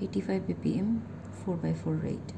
85 0.00 0.42
ppm 0.48 0.88
4x4 1.44 1.96
rate. 2.06 2.32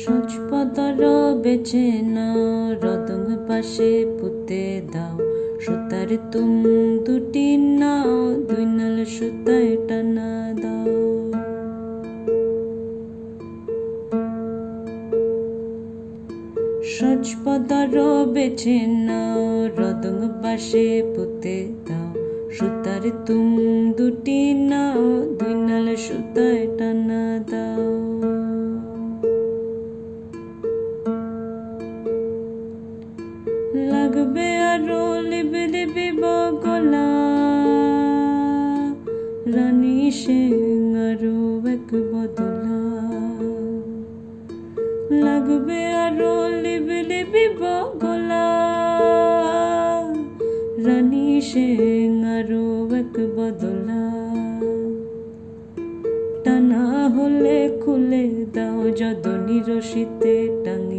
সচপদর 0.00 1.00
বেছে 1.42 1.84
নাও 2.14 2.42
রদং 2.82 3.22
পাশে 3.48 3.90
পুঁতে 4.18 4.62
দাও। 4.92 5.25
সুতার 5.60 6.10
তুম 6.32 6.62
দুটি 7.06 7.56
নাও, 7.56 8.34
দুই 8.48 8.64
নাল 8.64 9.04
সুতায় 9.04 9.76
টানা 9.88 10.54
দাও। 10.62 10.96
সচপদর 16.84 17.94
বেছে 18.26 18.86
নাও, 18.86 19.68
রদং 19.78 20.18
পাশে 20.42 21.02
পুঁতে 21.14 21.68
দাও। 21.88 22.08
সুতার 22.50 23.10
তুম 23.26 23.56
দুটি 23.96 24.54
নাও, 24.54 25.04
দুই 25.38 25.54
নাল 25.54 25.96
সুতায় 25.96 26.66
টানা 26.78 27.22
দাও। 27.50 28.05
লিবি 34.76 35.64
লিবি 35.74 36.08
বগলা, 36.22 37.08
রানী 39.54 40.10
সিং 40.10 40.94
আরও 41.08 41.38
এক 41.74 41.90
বদলা। 42.12 42.80
লাগবে 45.24 45.80
আরও 46.04 46.32
লিবি 46.64 47.00
লিবি 47.10 47.46
বগলা, 47.60 48.46
রানী 50.86 51.40
সিং 51.40 52.24
আরও 52.36 52.66
এক 53.00 53.14
বদলা। 53.36 54.02
টানা 56.44 56.84
হলে 57.14 57.58
খুলে 57.82 58.24
দাও 58.54 58.82
যদনি 59.00 59.58
রশিতে 59.68 60.36
কোমর 60.64 60.95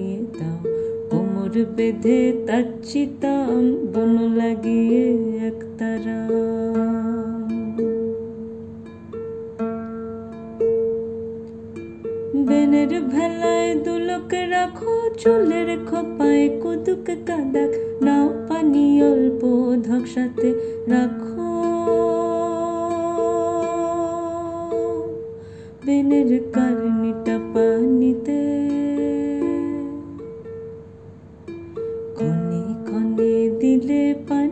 বেঁধে 1.65 2.19
তার 2.47 2.65
চিতাম 2.83 3.63
বন 3.93 4.13
লাগিয়ে 4.35 5.05
একতারা 5.47 6.19
বেনের 12.47 12.91
ভেলায় 13.13 13.75
দুলক 13.75 14.33
রাখো, 14.33 14.93
চুলের 15.17 15.69
খোপায় 15.85 16.45
কুদুক 16.61 17.07
কাদাক, 17.27 17.71
নাও 18.01 18.25
পানি 18.47 18.85
অল্প 19.03 19.41
ধকসাতে 19.87 20.49
রাখো। 20.87 21.47
বেনের 25.85 26.31
কারণিটা 26.53 26.86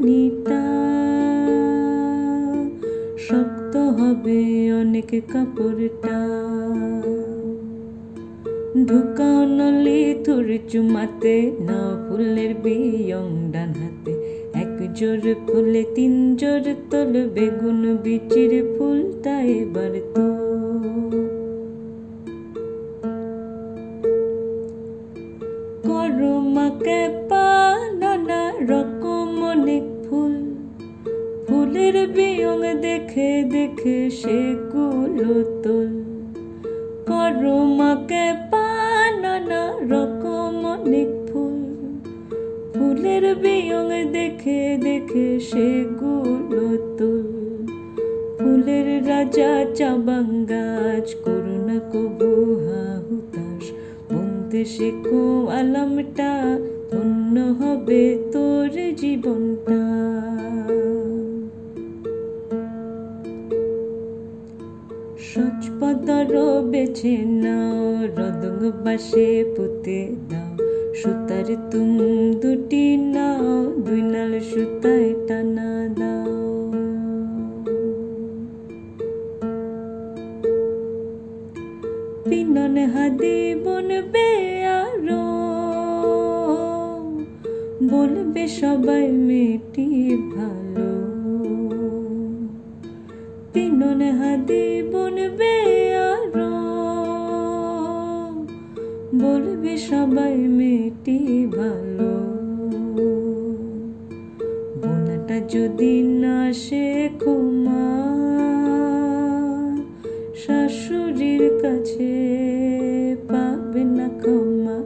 পানিটা 0.06 0.64
শক্ত 3.28 3.73
হবে 3.98 4.39
অনেক 4.81 5.11
কাপড়টা। 5.31 6.17
ঢুকাও 8.88 9.39
নলি 9.58 10.02
থুর 10.26 10.48
চুমাতে 10.71 11.36
না 11.67 11.80
ফুলের 12.04 12.52
বিয়ং 12.64 13.30
ডান 13.54 13.71
হাতে। 13.82 14.14
এক 14.61 14.76
জোর 14.99 15.23
ফুলে, 15.48 15.83
তিন 15.95 16.14
জোর 16.42 16.65
তোল, 16.92 17.14
বেগুন 17.36 17.82
বিচির 18.04 18.54
ফুলটা 18.76 19.36
এবার 19.60 19.94
তো 20.14 20.26
করো 25.88 26.33
মাকে 26.55 27.02
পা, 27.30 27.48
নানা 28.02 28.42
রকম 28.70 28.95
ফুলের 31.95 32.14
বিয়ং 32.17 32.61
দেখে 32.86 33.32
দেখে 33.56 33.98
সেগুলো 34.20 35.33
তোল 35.64 35.92
করো 37.08 37.58
মাকে 37.78 38.26
পা 38.52 38.67
নানা 39.22 39.64
রকম 39.92 40.56
অনেক 40.73 41.10
ফুল 41.28 41.60
ফুলের 42.73 43.26
বিয়ং 43.44 43.88
দেখে 44.14 44.61
দেখে 44.86 45.28
সেগুলো 45.50 46.67
তোল 46.98 47.28
ফুলের 48.38 48.88
রাজা 49.10 49.52
চাবাং 49.77 50.27
গাছ 50.52 51.08
করুণা 51.23 51.77
কবু 51.92 52.32
হুতাশ 53.06 53.66
বলতে 54.10 54.60
শেখো 54.73 55.23
আলামটা 55.52 56.32
ধন্য 56.89 57.36
হবে 57.60 58.04
তোর 58.33 58.73
জীবনটা 59.00 59.82
সচপদর 65.35 66.33
বেছে 66.71 67.15
নাও 67.43 67.83
রদং 68.17 68.59
বাসে 68.83 69.45
পুঁতে 69.55 69.99
দাও। 70.29 70.51
সুতার 70.93 71.47
তুম 71.71 71.97
দুটি 72.41 72.97
নাও, 72.97 73.73
দুই 73.85 74.01
নাল 74.01 74.39
সুতায় 74.39 75.09
টানা 75.27 75.71
দাও। 75.99 76.35
পিনন 82.29 82.75
হাদি 82.93 83.37
বনবে 83.63 84.29
আরও 84.79 85.25
বলবে 87.91 88.47
সবাই 88.47 89.11
মেয়েটি 89.11 89.87
ভালো। 90.35 91.05
বনবে 94.91 95.55
আরও 96.11 96.52
বলবে 99.19 99.73
সবাই 99.77 100.36
মেয়েটি 100.58 101.19
ভালো। 101.58 102.14
বোনাটা 104.81 105.37
যদি 105.49 105.93
না 106.03 106.37
মা 107.65 107.85
শাশুড়ির 110.35 111.43
কাছে 111.61 112.14
পাবে 113.27 113.83
না 113.97 114.08
ক্ষমা। 114.19 114.77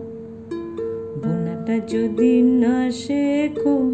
বোনাটা 1.21 1.75
যদি 1.87 2.33
না 2.41 2.91
মা 2.91 3.88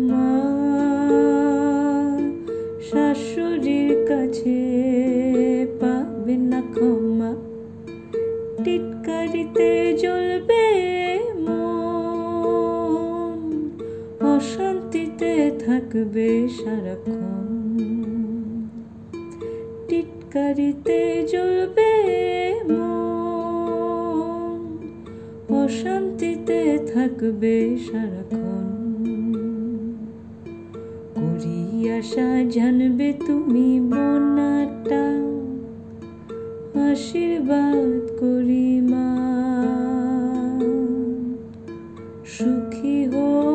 থাকবে 15.96 16.30
সারাক্ষণ। 16.48 17.48
টিটকারিতে 19.88 21.00
জ্বলবে 21.32 21.92
অশান্তিতে 25.54 26.60
থাকবে 26.94 27.56
সারাক্ষণ। 27.88 28.66
করি 31.16 31.60
আশা 31.90 32.30
জানবে 32.50 33.10
তুমি 33.28 33.68
বোনাটা 33.90 35.06
আশীর্বাদ 36.90 38.00
করি 38.20 38.70
মা 38.92 39.10
সুখী 42.26 42.98
হোক 43.06 43.55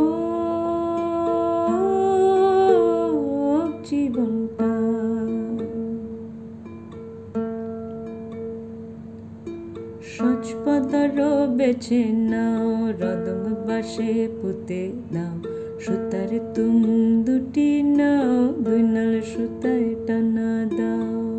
চাদরও 10.81 11.47
বেছে 11.47 12.05
নাও, 12.13 12.93
রদম 13.01 13.43
বাসে 13.67 14.29
পুতে 14.43 14.93
দাও। 15.13 15.37
সুতার 15.81 16.31
তুম 16.55 16.83
দুটি 17.25 17.83
নাও, 17.83 18.53
দুই 18.65 18.83
নাল 18.83 19.21
সুতায় 19.21 19.95
টানা 20.07 20.51
দাও। 20.79 21.30